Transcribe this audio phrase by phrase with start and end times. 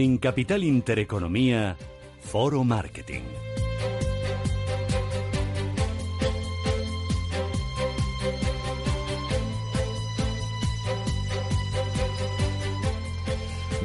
[0.00, 1.76] En Capital Intereconomía,
[2.20, 3.22] Foro Marketing.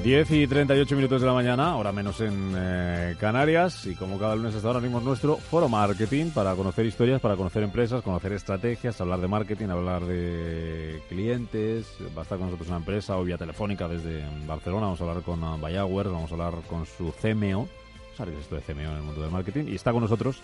[0.03, 4.35] 10 y 38 minutos de la mañana, ahora menos en eh, Canarias, y como cada
[4.35, 8.99] lunes hasta ahora abrimos nuestro foro marketing para conocer historias, para conocer empresas, conocer estrategias,
[8.99, 11.87] hablar de marketing, hablar de clientes.
[12.17, 14.87] Va a estar con nosotros una empresa o vía telefónica desde Barcelona.
[14.87, 17.69] Vamos a hablar con Bayauer, vamos a hablar con su CMO.
[18.17, 19.67] ¿Sabes esto de CMO en el mundo del marketing?
[19.69, 20.41] Y está con nosotros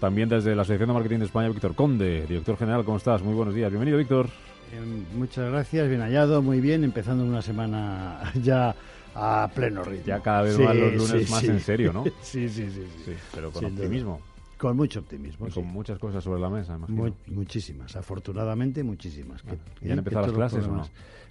[0.00, 2.86] también desde la Asociación de Marketing de España, Víctor Conde, director general.
[2.86, 3.22] ¿Cómo estás?
[3.22, 3.68] Muy buenos días.
[3.68, 4.30] Bienvenido, Víctor.
[4.72, 4.80] Eh,
[5.14, 8.74] muchas gracias, bien hallado, muy bien, empezando una semana ya
[9.14, 10.06] a pleno ritmo.
[10.06, 12.04] Ya cada vez más los lunes más en serio, ¿no?
[12.22, 14.20] sí, sí, sí, sí, Pero con optimismo.
[14.60, 15.48] Con mucho optimismo.
[15.48, 16.78] Y con muchas cosas sobre la mesa,
[17.28, 19.42] muchísimas, afortunadamente muchísimas.
[19.80, 20.86] ¿Ya han empezado las clases o no?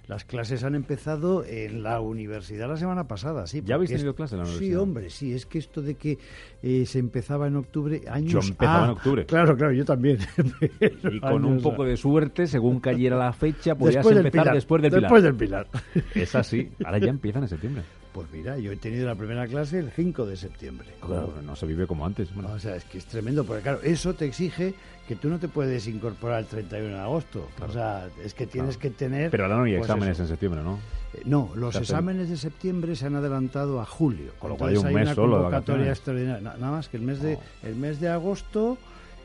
[0.08, 3.62] Las clases han empezado en la universidad la semana pasada, sí.
[3.64, 4.68] ¿Ya habéis tenido clases en la universidad?
[4.68, 5.32] Sí, hombre, sí.
[5.32, 6.18] Es que esto de que
[6.60, 8.32] eh, se empezaba en octubre, años...
[8.32, 9.26] Yo empezaba en octubre.
[9.26, 10.18] Claro, claro, yo también.
[10.80, 15.02] y con un poco de suerte, según cayera la fecha, podías empezar después del Pilar.
[15.02, 15.68] Después del Pilar.
[16.16, 16.68] Es así.
[16.84, 17.84] Ahora ya empiezan en septiembre.
[18.12, 20.88] Pues mira, yo he tenido la primera clase el 5 de septiembre.
[21.00, 22.28] Claro, no se vive como antes.
[22.36, 24.74] O sea, es que es tremendo, porque claro, eso te exige
[25.06, 27.48] que tú no te puedes incorporar el 31 de agosto.
[27.60, 29.30] O sea, es que tienes que tener...
[29.30, 30.78] Pero ahora no hay pues exámenes en septiembre, ¿no?
[31.14, 34.32] Eh, no, los exámenes de septiembre se han adelantado a julio.
[34.38, 36.40] Con lo cual hay un mes solo convocatoria extraordinaria.
[36.40, 38.78] Nada más que el mes de, el mes de agosto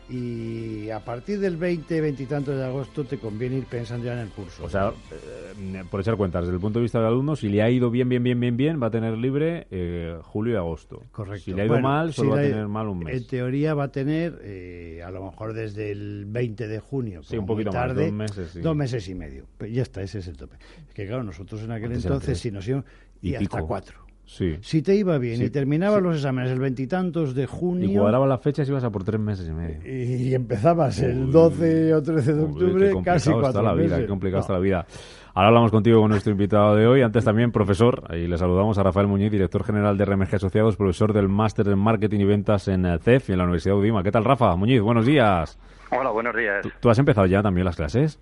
[0.09, 4.13] y a partir del 20, 20 y tanto de agosto te conviene ir pensando ya
[4.13, 4.63] en el curso.
[4.63, 7.63] O sea, eh, por echar cuentas, desde el punto de vista del alumno, si le
[7.63, 11.01] ha ido bien, bien, bien, bien, bien, va a tener libre eh, julio y agosto.
[11.11, 11.45] Correcto.
[11.45, 13.17] Si le ha ido mal, solo va a tener mal un mes.
[13.17, 17.37] En teoría va a tener, eh, a lo mejor desde el 20 de junio, sí,
[17.37, 19.45] un poquito tarde, más, dos meses, dos meses y medio.
[19.57, 20.57] Pues ya está, ese es el tope.
[20.87, 22.85] Es que claro, nosotros en aquel entonces, si nos íbamos,
[23.21, 24.04] y, y hasta cuatro.
[24.25, 27.89] Si te iba bien y terminabas los exámenes el veintitantos de junio.
[27.89, 29.79] Y cuadraba las fechas y ibas a por tres meses y medio.
[29.85, 34.41] Y, empezabas el 12 o 13 de octubre, casi cuatro está la vida, Qué complicada
[34.41, 34.85] está la vida.
[35.33, 37.01] Ahora hablamos contigo con nuestro invitado de hoy.
[37.01, 41.13] Antes también, profesor, y le saludamos a Rafael Muñiz, director general de RMG Asociados, profesor
[41.13, 44.01] del Máster en Marketing y Ventas en CEF y en la Universidad de Udima.
[44.01, 44.55] ¿Qué tal, Rafa?
[44.55, 45.59] Muñiz, buenos días.
[45.91, 46.65] Hola, buenos días.
[46.79, 48.19] ¿Tú has empezado ya también las clases?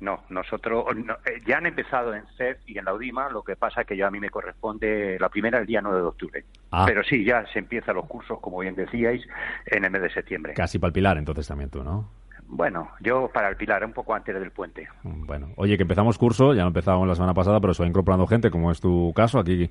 [0.00, 0.84] No, nosotros
[1.24, 3.96] eh, ya han empezado en CEF y en la UDIMA, lo que pasa es que
[3.96, 6.44] ya a mí me corresponde la primera el día 9 de octubre.
[6.70, 6.84] Ah.
[6.86, 9.26] Pero sí, ya se empiezan los cursos, como bien decíais,
[9.66, 10.54] en el mes de septiembre.
[10.54, 12.08] Casi para el Pilar, entonces también tú, ¿no?
[12.48, 14.88] Bueno, yo para el Pilar, un poco antes del puente.
[15.02, 17.88] Mm, bueno, oye, que empezamos curso, ya lo empezamos la semana pasada, pero se va
[17.88, 19.68] incorporando gente, como es tu caso, aquí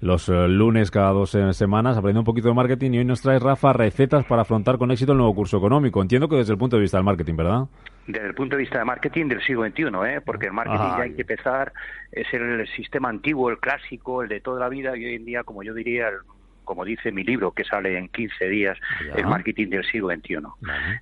[0.00, 3.22] los eh, lunes cada dos eh, semanas, aprendiendo un poquito de marketing y hoy nos
[3.22, 6.00] traes, Rafa, recetas para afrontar con éxito el nuevo curso económico.
[6.00, 7.64] Entiendo que desde el punto de vista del marketing, ¿verdad?
[8.06, 10.20] Desde el punto de vista de marketing del siglo XXI, ¿eh?
[10.24, 11.72] porque el marketing ya hay que empezar,
[12.10, 15.44] es el sistema antiguo, el clásico, el de toda la vida, y hoy en día,
[15.44, 16.18] como yo diría, el
[16.64, 18.78] como dice mi libro, que sale en 15 días,
[19.14, 20.38] el marketing del siglo XXI.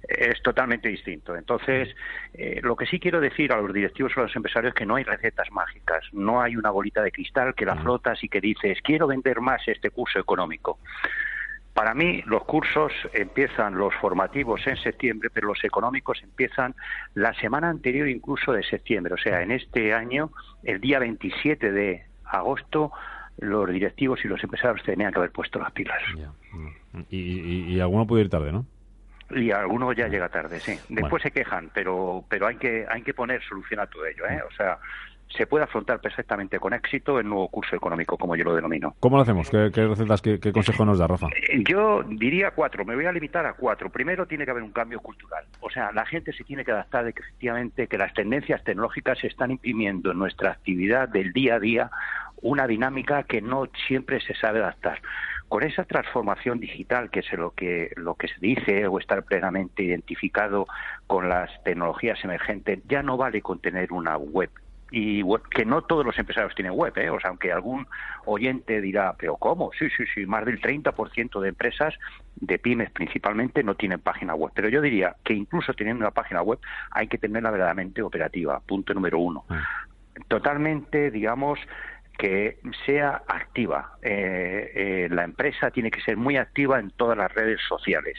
[0.08, 1.36] Es totalmente distinto.
[1.36, 1.94] Entonces,
[2.34, 4.86] eh, lo que sí quiero decir a los directivos o a los empresarios es que
[4.86, 8.40] no hay recetas mágicas, no hay una bolita de cristal que la flotas y que
[8.40, 10.78] dices, quiero vender más este curso económico.
[11.74, 16.74] Para mí, los cursos empiezan los formativos en septiembre, pero los económicos empiezan
[17.14, 19.14] la semana anterior incluso de septiembre.
[19.14, 20.30] O sea, en este año,
[20.64, 22.92] el día 27 de agosto,
[23.38, 26.02] los directivos y los empresarios tenían que haber puesto las pilas.
[27.08, 28.66] Y, y, alguno puede ir tarde, ¿no?
[29.30, 30.76] Y alguno ya llega tarde, sí.
[30.88, 34.40] Después se quejan, pero pero hay que hay que poner solución a todo ello, ¿eh?
[34.42, 34.78] O sea,
[35.36, 38.94] se puede afrontar perfectamente con éxito el nuevo curso económico, como yo lo denomino.
[39.00, 39.48] ¿Cómo lo hacemos?
[39.50, 41.28] ¿Qué, recetas, qué, qué consejo nos da, Rafa?
[41.28, 43.90] Eh, yo diría cuatro, me voy a limitar a cuatro.
[43.90, 45.44] Primero, tiene que haber un cambio cultural.
[45.60, 49.18] O sea, la gente se tiene que adaptar de que efectivamente que las tendencias tecnológicas
[49.18, 51.90] se están imprimiendo en nuestra actividad del día a día
[52.42, 55.00] una dinámica que no siempre se sabe adaptar.
[55.48, 59.82] Con esa transformación digital, que es lo que, lo que se dice, o estar plenamente
[59.82, 60.66] identificado
[61.06, 64.50] con las tecnologías emergentes, ya no vale con tener una web
[64.90, 67.10] y que no todos los empresarios tienen web, ¿eh?
[67.10, 67.86] o sea, aunque algún
[68.24, 69.70] oyente dirá, pero ¿cómo?
[69.78, 71.94] Sí, sí, sí, más del 30% de empresas,
[72.36, 74.52] de pymes principalmente, no tienen página web.
[74.54, 76.58] Pero yo diría que incluso teniendo una página web
[76.90, 79.44] hay que tenerla verdaderamente operativa, punto número uno.
[79.48, 79.64] Ah.
[80.28, 81.58] Totalmente, digamos,
[82.18, 83.96] que sea activa.
[84.02, 88.18] Eh, eh, la empresa tiene que ser muy activa en todas las redes sociales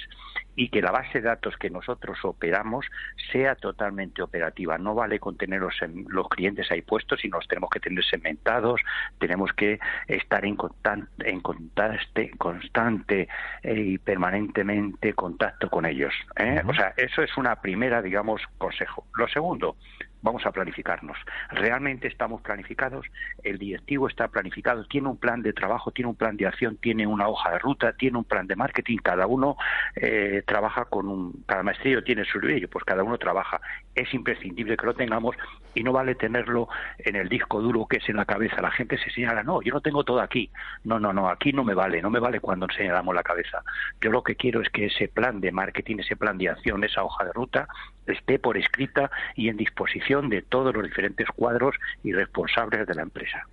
[0.55, 2.85] y que la base de datos que nosotros operamos
[3.31, 4.77] sea totalmente operativa.
[4.77, 5.75] No vale con tener los,
[6.07, 8.81] los clientes ahí puestos, sino los tenemos que tener segmentados,
[9.19, 13.27] tenemos que estar en, constante, en constante, constante
[13.63, 16.13] eh, y permanentemente contacto con ellos.
[16.37, 16.61] ¿eh?
[16.67, 19.05] O sea, eso es una primera, digamos, consejo.
[19.15, 19.75] Lo segundo,
[20.21, 21.17] vamos a planificarnos.
[21.49, 23.05] Realmente estamos planificados,
[23.43, 27.07] el directivo está planificado, tiene un plan de trabajo, tiene un plan de acción, tiene
[27.07, 29.57] una hoja de ruta, tiene un plan de marketing, cada uno
[29.95, 33.61] eh, trabaja con un, cada maestrillo tiene su libro, pues cada uno trabaja.
[33.95, 35.35] Es imprescindible que lo tengamos
[35.73, 36.67] y no vale tenerlo
[36.97, 38.61] en el disco duro que es en la cabeza.
[38.61, 40.49] La gente se señala, no, yo no tengo todo aquí.
[40.83, 43.63] No, no, no, aquí no me vale, no me vale cuando señalamos la cabeza.
[44.01, 47.03] Yo lo que quiero es que ese plan de marketing, ese plan de acción, esa
[47.03, 47.67] hoja de ruta,
[48.07, 53.03] esté por escrita y en disposición de todos los diferentes cuadros y responsables de la
[53.03, 53.47] empresa.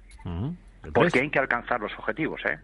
[0.92, 2.40] Porque hay que alcanzar los objetivos.
[2.46, 2.58] ¿eh?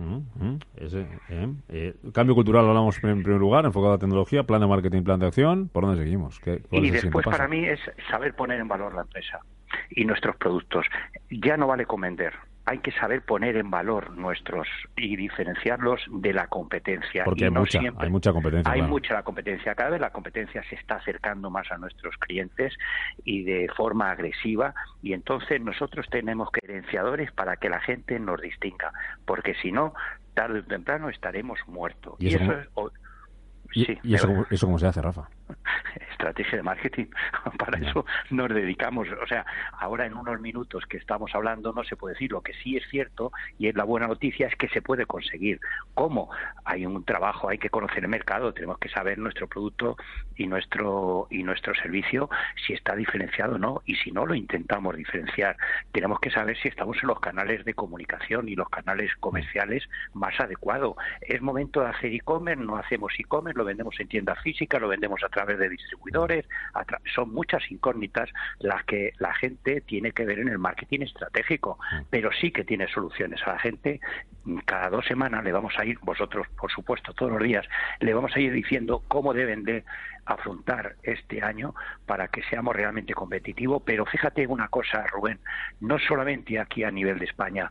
[0.77, 1.49] ¿eh?
[1.69, 1.95] ¿eh?
[2.13, 5.69] cambio cultural hablamos en primer lugar, enfocado a tecnología, plan de marketing, plan de acción.
[5.69, 6.41] ¿Por dónde seguimos?
[6.71, 9.41] y después para mí es saber poner en valor la empresa
[9.91, 10.87] y nuestros productos.
[11.31, 12.35] Ya no vale con vender
[12.67, 14.67] hay que saber poner en valor nuestros
[14.97, 17.25] y diferenciarlos de la competencia.
[17.25, 18.73] Porque hay, mucha, hay mucha competencia.
[18.73, 19.75] Hay mucha la competencia.
[19.75, 22.73] Cada vez la competencia se está acercando más a nuestros clientes
[23.25, 28.93] y de forma agresiva y entonces nosotros tenemos credenciadores para que la gente nos distinga,
[29.27, 29.93] porque si no,
[30.33, 32.15] tarde o temprano estaremos muertos.
[32.19, 32.53] Y eso,
[33.75, 35.29] ¿Y, eso, eso cómo se hace, Rafa?
[36.11, 37.07] estrategia de marketing.
[37.59, 39.09] Para eso nos dedicamos.
[39.23, 39.45] O sea,
[39.79, 42.33] ahora en unos minutos que estamos hablando no se puede decir.
[42.33, 45.61] Lo que sí es cierto y es la buena noticia es que se puede conseguir.
[45.95, 46.31] ¿Cómo?
[46.65, 49.97] Hay un trabajo, hay que conocer el mercado, tenemos que saber nuestro producto
[50.37, 52.29] y nuestro y nuestro servicio
[52.67, 55.57] si está diferenciado o no y si no lo intentamos diferenciar.
[55.93, 60.39] Tenemos que saber si estamos en los canales de comunicación y los canales comerciales más
[60.41, 60.97] adecuados.
[61.21, 65.23] Es momento de hacer e-commerce, no hacemos e-commerce, lo vendemos en tienda física, lo vendemos
[65.23, 66.47] a través de distribuidores,
[67.15, 72.03] son muchas incógnitas las que la gente tiene que ver en el marketing estratégico, mm.
[72.09, 74.01] pero sí que tiene soluciones a la gente.
[74.65, 77.67] Cada dos semanas le vamos a ir, vosotros por supuesto todos los días,
[78.01, 79.85] le vamos a ir diciendo cómo deben de
[80.27, 81.75] afrontar este año
[82.07, 83.83] para que seamos realmente competitivos.
[83.85, 85.41] Pero fíjate una cosa, Rubén,
[85.81, 87.71] no solamente aquí a nivel de España,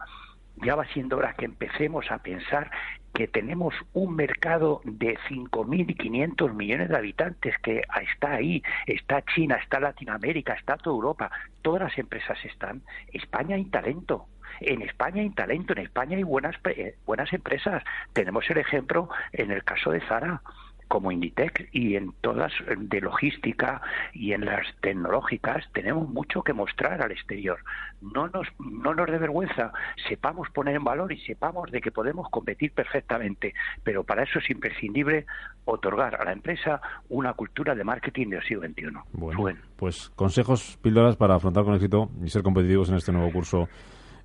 [0.58, 2.72] ya va siendo hora que empecemos a pensar
[3.14, 9.80] que tenemos un mercado de 5.500 millones de habitantes que está ahí, está China, está
[9.80, 12.82] Latinoamérica, está toda Europa, todas las empresas están.
[13.12, 14.28] España hay talento.
[14.60, 17.84] En España hay talento, en España hay buenas, eh, buenas empresas.
[18.14, 20.42] Tenemos el ejemplo en el caso de Zara
[20.88, 23.82] como Inditec y en todas de logística
[24.14, 27.60] y en las tecnológicas tenemos mucho que mostrar al exterior.
[28.02, 29.72] No nos, no nos dé vergüenza,
[30.08, 33.54] sepamos poner en valor y sepamos de que podemos competir perfectamente,
[33.84, 35.26] pero para eso es imprescindible
[35.66, 38.84] otorgar a la empresa una cultura de marketing del siglo XXI.
[39.14, 43.68] Bueno, pues consejos, píldoras para afrontar con éxito y ser competitivos en este nuevo curso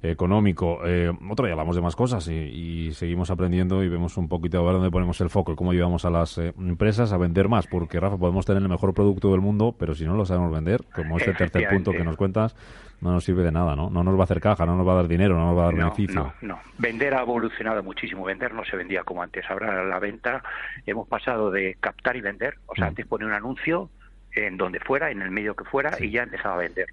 [0.03, 0.81] económico.
[0.87, 4.63] Eh, otro día hablamos de más cosas y, seguimos aprendiendo y vemos un poquito a
[4.63, 7.67] ver dónde ponemos el foco y cómo ayudamos a las eh, empresas a vender más.
[7.67, 10.85] Porque, Rafa, podemos tener el mejor producto del mundo, pero si no lo sabemos vender,
[10.95, 12.57] como este tercer punto que nos cuentas,
[13.01, 13.91] no nos sirve de nada, ¿no?
[13.91, 15.63] No nos va a hacer caja, no nos va a dar dinero, no nos va
[15.63, 16.33] a dar beneficio.
[16.41, 16.61] No, no.
[16.79, 18.25] Vender ha evolucionado muchísimo.
[18.25, 19.45] Vender no se vendía como antes.
[19.49, 20.43] Ahora la venta
[20.87, 22.55] hemos pasado de captar y vender.
[22.67, 22.89] O sea, mm.
[22.89, 23.91] antes pone un anuncio
[24.33, 26.87] en donde fuera, en el medio que fuera, y ya empezaba a vender.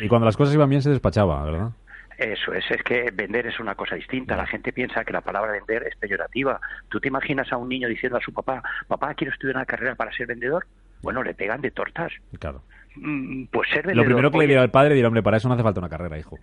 [0.00, 1.70] y, cuando las cosas iban bien se despachaba, ¿verdad?
[2.18, 4.36] Eso es, es que vender es una cosa distinta.
[4.36, 6.60] La gente piensa que la palabra vender es peyorativa.
[6.88, 9.94] ¿Tú te imaginas a un niño diciendo a su papá, papá, quiero estudiar una carrera
[9.94, 10.66] para ser vendedor?
[11.00, 12.12] Bueno, le pegan de tortas.
[12.40, 12.62] Claro.
[12.96, 14.04] Mm, pues ser vendedor.
[14.04, 15.88] Lo primero que le dirá al padre dirá, hombre, para eso no hace falta una
[15.88, 16.36] carrera, hijo.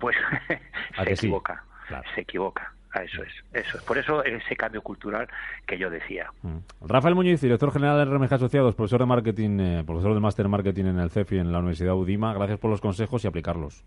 [0.00, 0.16] Pues
[1.04, 1.62] se equivoca,
[2.12, 2.72] se equivoca.
[2.92, 3.84] Eso es, eso es.
[3.84, 5.28] Por eso ese cambio cultural
[5.64, 6.28] que yo decía.
[6.42, 6.56] Mm.
[6.88, 10.50] Rafael Muñiz, director general de RMG Asociados, profesor de marketing, eh, profesor de máster en
[10.50, 12.34] marketing en el CEFI en la Universidad UDIMA.
[12.34, 13.84] Gracias por los consejos y aplicarlos.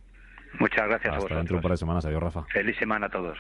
[0.60, 1.38] Muchas gracias Hasta a vosotros.
[1.40, 2.06] dentro de un par de semanas.
[2.06, 2.44] Adiós, Rafa.
[2.52, 3.38] Feliz semana a todos.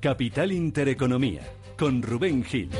[0.00, 1.42] Capital Intereconomía,
[1.76, 2.70] con Rubén Gil.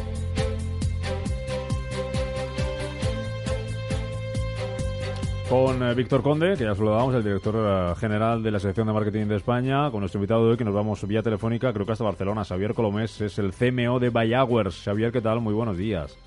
[5.49, 8.93] Con eh, Víctor Conde, que ya saludamos, el director eh, general de la Sección de
[8.93, 11.93] Marketing de España, con nuestro invitado de hoy, que nos vamos vía telefónica, creo que
[11.93, 12.45] hasta Barcelona.
[12.45, 14.83] Xavier Colomés es el CMO de Bayowers.
[14.85, 15.41] Xavier, ¿qué tal?
[15.41, 16.19] Muy buenos días.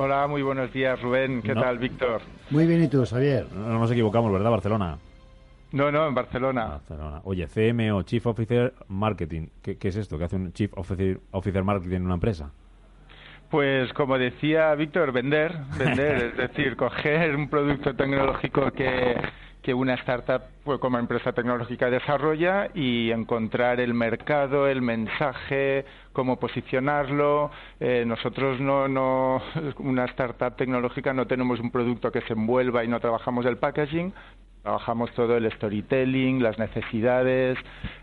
[0.00, 1.42] Hola, muy buenos días, Rubén.
[1.42, 2.20] ¿Qué tal, Víctor?
[2.50, 3.48] Muy bien, ¿y tú, Javier?
[3.52, 4.96] No nos equivocamos, ¿verdad, Barcelona?
[5.72, 6.66] No, no, en Barcelona.
[6.66, 7.20] Barcelona.
[7.24, 9.48] Oye, CMO, Chief Officer Marketing.
[9.60, 10.16] ¿Qué, es esto?
[10.16, 12.52] ¿Qué hace un Chief Officer, Officer Marketing en una empresa?
[13.50, 19.16] Pues como decía Víctor, vender, vender, es decir, coger un producto tecnológico que,
[19.68, 20.44] que una startup
[20.80, 25.84] como empresa tecnológica desarrolla y encontrar el mercado, el mensaje,
[26.14, 27.50] cómo posicionarlo.
[27.78, 29.42] Eh, nosotros no, no,
[29.80, 34.10] una startup tecnológica no tenemos un producto que se envuelva y no trabajamos el packaging,
[34.62, 37.56] Trabajamos todo el storytelling, las necesidades,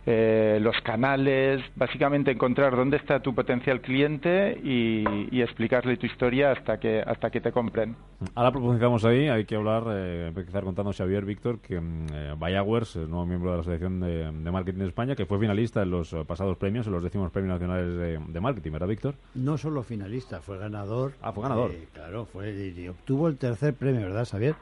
[0.05, 5.05] eh, los canales, básicamente encontrar dónde está tu potencial cliente y,
[5.45, 7.95] explicarle tu historia hasta que hasta que te compren.
[8.33, 13.09] Ahora profundizamos ahí, hay que hablar, eh, empezar contando Xavier Víctor que mm, eh, el
[13.09, 16.57] nuevo miembro de la Asociación de, Marketing de España, que fue finalista en los pasados
[16.57, 19.15] premios, en los décimos premios nacionales de, marketing, ¿verdad, Víctor?
[19.35, 21.13] No solo finalista, fue ganador.
[21.21, 21.71] Ah, fue ganador.
[21.93, 24.55] claro, fue y obtuvo el tercer premio, ¿verdad, Xavier?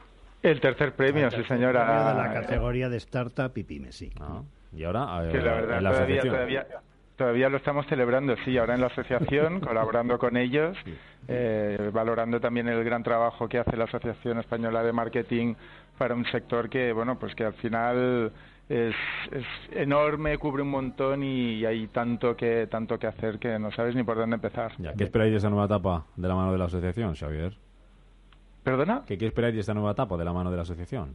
[0.44, 2.12] El tercer premio, sí, señora.
[2.12, 4.12] de la categoría de startup y pyme, sí.
[4.20, 4.42] Ah,
[4.76, 6.66] y ahora, la verdad, todavía, todavía,
[7.16, 10.76] todavía, lo estamos celebrando, sí, ahora en la asociación, colaborando con ellos,
[11.28, 15.54] eh, valorando también el gran trabajo que hace la Asociación Española de Marketing
[15.96, 18.30] para un sector que, bueno, pues que al final
[18.68, 18.94] es,
[19.32, 23.94] es enorme, cubre un montón y, hay tanto que tanto que hacer que no sabes
[23.94, 24.72] ni por dónde empezar.
[24.78, 27.63] Ya, ¿Qué esperáis de esa nueva etapa de la mano de la asociación, Xavier?
[28.64, 29.02] ¿Perdona?
[29.06, 31.14] ¿Qué, qué esperáis de esta nueva etapa de la mano de la asociación?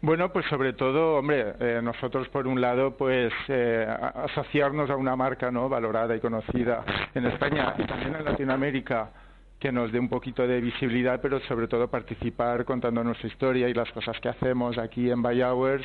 [0.00, 5.16] Bueno, pues sobre todo, hombre, eh, nosotros por un lado, pues eh, asociarnos a una
[5.16, 9.10] marca no valorada y conocida en España y también en Latinoamérica
[9.58, 13.74] que nos dé un poquito de visibilidad, pero sobre todo participar contando nuestra historia y
[13.74, 15.84] las cosas que hacemos aquí en Buy Hours,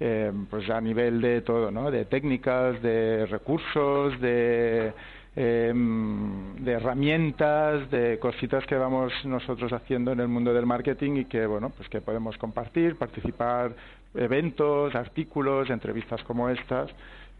[0.00, 1.92] eh, pues a nivel de todo, ¿no?
[1.92, 4.92] De técnicas, de recursos, de
[5.34, 11.24] eh, de herramientas, de cositas que vamos nosotros haciendo en el mundo del marketing y
[11.24, 13.74] que bueno, pues que podemos compartir, participar,
[14.14, 16.90] eventos, artículos, entrevistas como estas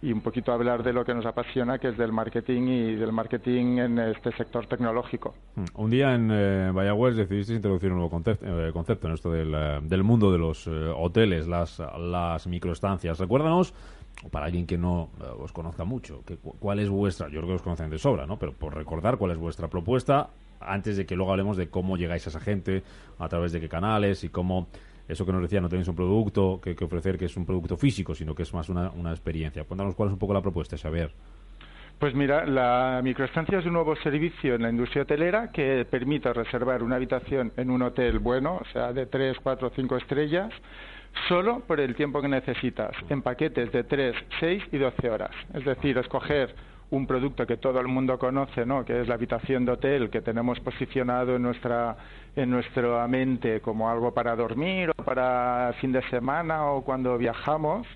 [0.02, 3.12] y un poquito hablar de lo que nos apasiona, que es del marketing y del
[3.12, 5.34] marketing en este sector tecnológico.
[5.54, 5.64] Mm.
[5.76, 10.02] Un día en eh, decidiste introducir un nuevo concepto, eh, concepto en esto del, eh,
[10.02, 13.20] mundo de los eh, hoteles, las, las microestancias.
[13.20, 13.72] Recuérdanos
[14.30, 17.28] para alguien que no eh, os conozca mucho, que, ¿cuál es vuestra?
[17.28, 18.38] Yo creo que os conocen de sobra, ¿no?
[18.38, 22.26] Pero por recordar cuál es vuestra propuesta antes de que luego hablemos de cómo llegáis
[22.26, 22.82] a esa gente,
[23.18, 24.68] a través de qué canales y cómo
[25.08, 28.14] eso que nos decía, no tenéis un producto que, ofrecer que es un producto físico,
[28.14, 29.64] sino que es más una, una experiencia.
[29.64, 31.12] Cuéntanos cuál es un poco la propuesta, Xavier.
[31.98, 36.82] Pues mira, la microestancia es un nuevo servicio en la industria hotelera que permite reservar
[36.82, 40.52] una habitación en un hotel bueno, o sea, de 3, 4, 5 estrellas,
[41.28, 45.30] solo por el tiempo que necesitas, en paquetes de 3, 6 y 12 horas.
[45.54, 46.54] Es decir, escoger
[46.90, 48.84] un producto que todo el mundo conoce, ¿no?
[48.84, 51.96] que es la habitación de hotel, que tenemos posicionado en nuestra,
[52.36, 57.86] en nuestra mente como algo para dormir o para fin de semana o cuando viajamos,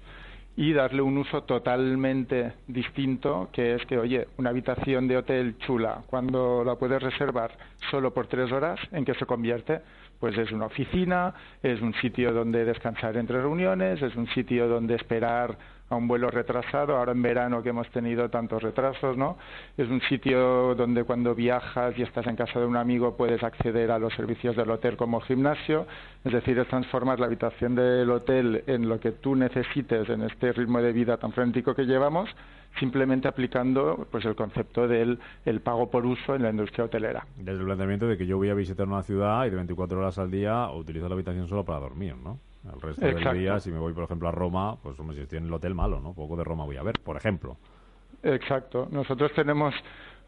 [0.56, 6.02] y darle un uso totalmente distinto, que es que, oye, una habitación de hotel chula,
[6.06, 7.52] cuando la puedes reservar
[7.90, 9.82] solo por tres horas, ¿en qué se convierte?
[10.20, 14.94] Pues es una oficina, es un sitio donde descansar entre reuniones, es un sitio donde
[14.94, 15.56] esperar
[15.88, 19.37] a un vuelo retrasado, ahora en verano que hemos tenido tantos retrasos, ¿no?
[19.76, 23.90] Es un sitio donde cuando viajas y estás en casa de un amigo puedes acceder
[23.92, 25.87] a los servicios del hotel como gimnasio,
[26.25, 30.52] es decir, es transformar la habitación del hotel en lo que tú necesites en este
[30.52, 32.28] ritmo de vida tan frenético que llevamos,
[32.78, 37.26] simplemente aplicando pues el concepto del el pago por uso en la industria hotelera.
[37.37, 40.18] Desde el planteamiento de que yo voy a visitar una ciudad y de 24 horas
[40.18, 42.38] al día utilizo la habitación solo para dormir, ¿no?
[42.73, 45.38] El resto del día, si me voy, por ejemplo, a Roma, pues hombre, si estoy
[45.38, 46.14] en el hotel malo, ¿no?
[46.14, 47.56] Poco de Roma voy a ver, por ejemplo.
[48.25, 48.88] Exacto.
[48.90, 49.73] Nosotros tenemos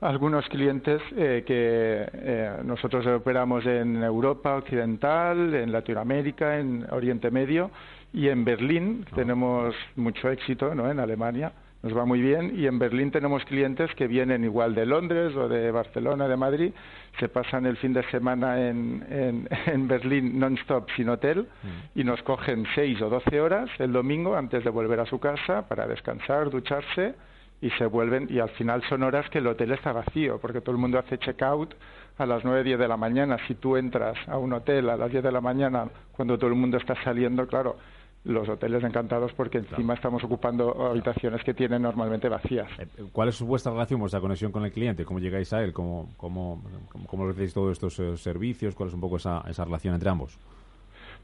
[0.00, 7.70] algunos clientes eh, que eh, nosotros operamos en Europa Occidental, en Latinoamérica, en Oriente Medio
[8.12, 9.12] y en Berlín ah.
[9.16, 10.88] tenemos mucho éxito, ¿no?
[10.88, 14.84] En Alemania nos va muy bien y en Berlín tenemos clientes que vienen igual de
[14.84, 16.72] Londres o de Barcelona, de Madrid,
[17.20, 22.00] se pasan el fin de semana en, en, en Berlín non-stop sin hotel mm.
[22.00, 25.68] y nos cogen seis o doce horas el domingo antes de volver a su casa
[25.68, 27.14] para descansar, ducharse
[27.60, 30.72] y se vuelven y al final son horas que el hotel está vacío porque todo
[30.72, 31.74] el mundo hace check-out
[32.18, 33.36] a las nueve, diez de la mañana.
[33.46, 36.56] Si tú entras a un hotel a las diez de la mañana cuando todo el
[36.56, 37.76] mundo está saliendo, claro,
[38.24, 42.68] los hoteles encantados porque encima estamos ocupando habitaciones que tienen normalmente vacías.
[42.78, 45.04] Eh, ¿Cuál es vuestra relación, vuestra conexión con el cliente?
[45.04, 45.72] ¿Cómo llegáis a él?
[45.72, 46.62] ¿Cómo, cómo,
[47.06, 48.74] cómo, todos estos eh, servicios?
[48.74, 50.38] ¿Cuál es un poco esa, esa relación entre ambos?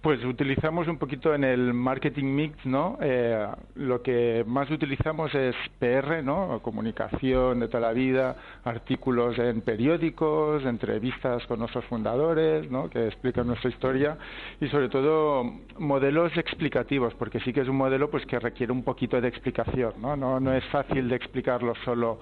[0.04, 2.98] Pues utilizamos un poquito en el marketing mix, ¿no?
[3.00, 3.46] Eh,
[3.76, 6.60] lo que más utilizamos es PR, ¿no?
[6.60, 12.90] Comunicación de toda la vida, artículos en periódicos, entrevistas con nuestros fundadores, ¿no?
[12.90, 14.18] Que explican nuestra historia
[14.60, 15.42] y sobre todo
[15.78, 19.94] modelos explicativos, porque sí que es un modelo pues que requiere un poquito de explicación,
[20.02, 20.16] ¿no?
[20.16, 22.18] No, no es fácil de explicarlo solo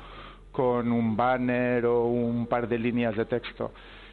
[0.53, 3.73] con un banner o un par de líneas de texto.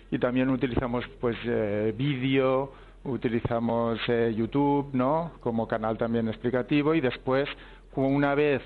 [0.10, 5.32] Y también utilizamos pues eh, vídeo utilizamos eh, YouTube, ¿no?
[5.40, 7.48] Como canal también explicativo y después,
[7.96, 8.62] una vez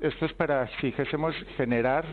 [0.00, 2.04] esto es para, si dijésemos, generar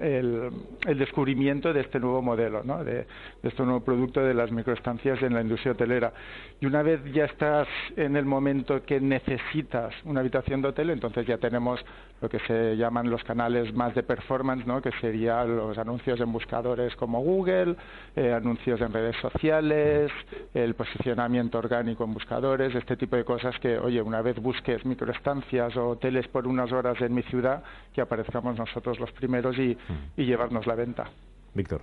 [0.00, 0.50] el,
[0.96, 2.82] descubrimiento de este nuevo modelo, ¿no?
[2.82, 3.06] de,
[3.42, 6.12] este nuevo producto de las microestancias en la industria hotelera.
[6.60, 11.26] Y una vez ya estás en el momento que necesitas una habitación de hotel, entonces
[11.26, 11.84] ya tenemos
[12.20, 14.80] lo que se llaman los canales más de performance, ¿no?
[14.80, 17.76] que serían los anuncios en buscadores como Google,
[18.16, 20.10] eh, anuncios en redes sociales,
[20.54, 25.76] el posicionamiento orgánico en buscadores, este tipo de cosas que, oye, una vez busques microestancias
[25.76, 29.74] o hoteles por un unas horas en mi ciudad, que aparezcamos nosotros los primeros y,
[29.74, 30.20] mm.
[30.20, 31.04] y llevarnos la venta.
[31.52, 31.82] Víctor.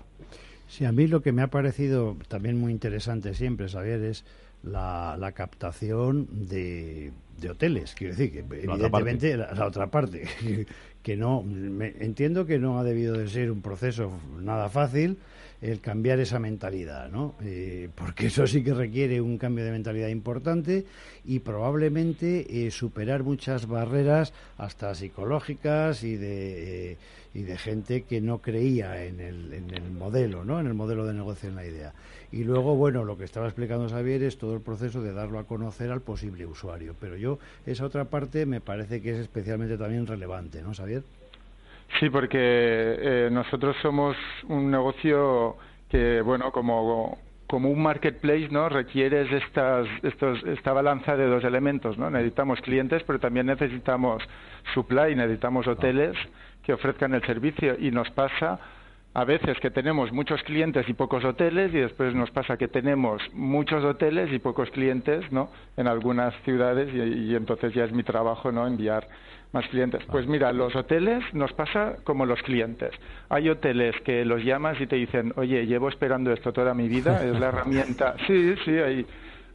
[0.67, 4.25] Sí, a mí lo que me ha parecido también muy interesante siempre, saber es
[4.63, 7.11] la, la captación de,
[7.41, 7.93] de, hoteles.
[7.95, 10.27] Quiero decir que, evidentemente, la, otra parte,
[11.03, 11.43] que no.
[12.00, 15.17] entiendo que no ha debido de ser un proceso nada fácil
[15.62, 17.36] el cambiar esa mentalidad, ¿no?
[17.43, 20.86] Eh, porque eso sí que requiere un cambio de mentalidad importante
[21.24, 26.98] y probablemente eh, superar muchas barreras hasta psicológicas y de, eh,
[27.36, 30.60] y de gente que no creía en el, en el modelo, ¿no?
[30.60, 31.93] En el modelo de negocio, en la idea.
[32.31, 35.43] Y luego, bueno, lo que estaba explicando Xavier es todo el proceso de darlo a
[35.43, 36.95] conocer al posible usuario.
[37.00, 37.30] Pero yo,
[37.65, 41.03] esa otra parte me parece que es especialmente también relevante, ¿no, Xavier?
[42.00, 44.15] Sí, porque eh, nosotros somos
[44.47, 45.57] un negocio
[45.89, 47.17] que, bueno, como
[47.51, 48.69] como un marketplace, ¿no?
[48.69, 52.09] Requieres estas, estos, esta balanza de dos elementos, ¿no?
[52.09, 54.23] Necesitamos clientes, pero también necesitamos
[54.73, 56.15] supply, necesitamos hoteles
[56.63, 58.57] que ofrezcan el servicio y nos pasa
[59.13, 63.22] a veces que tenemos muchos clientes y pocos hoteles y después nos pasa que tenemos
[63.34, 65.50] muchos hoteles y pocos clientes, ¿no?
[65.75, 68.65] En algunas ciudades y, y entonces ya es mi trabajo, ¿no?
[68.65, 69.08] Enviar
[69.51, 70.03] más clientes.
[70.06, 72.91] Pues mira, los hoteles nos pasa como los clientes.
[73.30, 77.25] Hay hoteles que los llamas y te dicen, oye, llevo esperando esto toda mi vida,
[77.25, 78.15] es la herramienta.
[78.27, 79.06] Sí, sí, hay,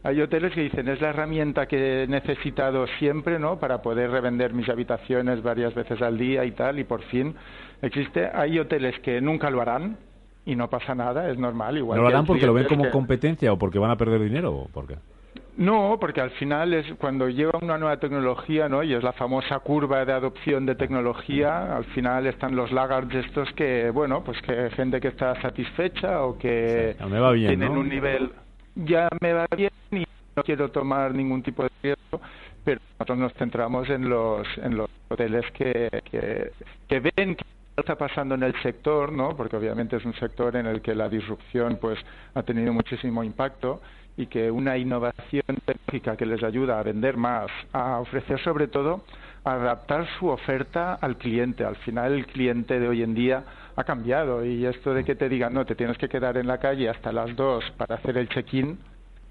[0.02, 3.58] hay hoteles que dicen, es la herramienta que he necesitado siempre, ¿no?
[3.58, 7.34] Para poder revender mis habitaciones varias veces al día y tal, y por fin
[7.86, 8.28] existe.
[8.32, 9.98] Hay hoteles que nunca lo harán,
[10.46, 11.76] y no pasa nada, es normal.
[11.76, 14.54] Igual ¿No lo harán porque lo ven como competencia o porque van a perder dinero
[14.54, 14.96] o por qué?
[15.56, 18.82] No, porque al final es cuando llega una nueva tecnología, ¿no?
[18.82, 23.50] Y es la famosa curva de adopción de tecnología, al final están los laggards estos
[23.54, 26.94] que, bueno, pues que gente que está satisfecha o que
[27.34, 28.32] tienen un nivel
[28.74, 30.04] ya me va bien y
[30.36, 32.20] no quiero tomar ningún tipo de riesgo,
[32.62, 36.50] pero nosotros nos centramos en los en los hoteles que, que,
[36.86, 39.36] que ven que está pasando en el sector, ¿no?
[39.36, 41.98] Porque obviamente es un sector en el que la disrupción pues
[42.34, 43.82] ha tenido muchísimo impacto
[44.16, 49.02] y que una innovación tecnológica que les ayuda a vender más, a ofrecer sobre todo,
[49.44, 51.64] a adaptar su oferta al cliente.
[51.64, 53.44] Al final el cliente de hoy en día
[53.76, 56.58] ha cambiado y esto de que te digan, no, te tienes que quedar en la
[56.58, 58.78] calle hasta las dos para hacer el check-in,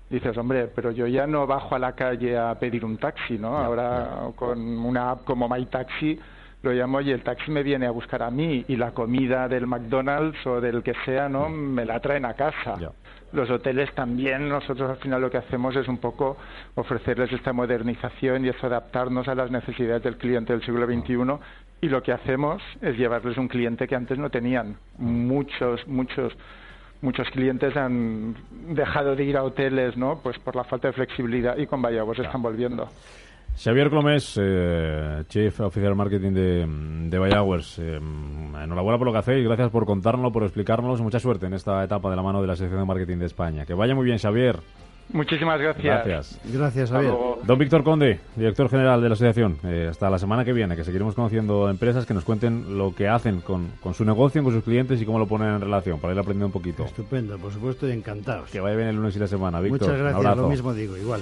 [0.07, 3.57] dices, hombre, pero yo ya no bajo a la calle a pedir un taxi, ¿no?
[3.57, 6.19] Ahora con una app como MyTaxi
[6.65, 9.67] lo llamo y el taxi me viene a buscar a mí y la comida del
[9.67, 11.47] McDonald's o del que sea, ¿no?
[11.47, 12.75] Me la traen a casa
[13.35, 16.37] los hoteles también, nosotros al final lo que hacemos es un poco
[16.75, 21.15] ofrecerles esta modernización y es adaptarnos a las necesidades del cliente del siglo XXI
[21.81, 24.77] y lo que hacemos es llevarles un cliente que antes no tenían.
[24.97, 26.33] Muchos, muchos
[27.01, 28.35] muchos clientes han
[28.73, 30.19] dejado de ir a hoteles, ¿no?
[30.23, 32.89] Pues por la falta de flexibilidad y con Vallagos están volviendo.
[33.57, 36.65] Xavier Clomés, eh, Chief Oficial Marketing de,
[37.09, 41.45] de Bayowers, eh, enhorabuena por lo que hacéis, gracias por contárnoslo, por explicárnoslo, mucha suerte
[41.45, 43.65] en esta etapa de la mano de la Sección de Marketing de España.
[43.65, 44.59] Que vaya muy bien, Xavier.
[45.13, 45.83] Muchísimas gracias.
[45.83, 46.39] Gracias.
[46.45, 47.13] Gracias, Xavier.
[47.43, 49.57] Don Víctor Conde, director general de la asociación.
[49.63, 53.07] Eh, hasta la semana que viene, que seguiremos conociendo empresas que nos cuenten lo que
[53.07, 56.13] hacen con, con, su negocio, con sus clientes y cómo lo ponen en relación, para
[56.13, 56.85] ir aprendiendo un poquito.
[56.85, 58.49] Estupendo, por supuesto, y encantados.
[58.49, 59.89] Que vaya bien el lunes y la semana, Víctor.
[59.89, 61.21] Muchas gracias, lo mismo digo, igual.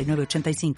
[0.05, 0.73] 906985.